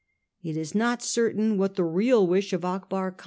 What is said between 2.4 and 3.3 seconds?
of Akbar Khan 1842.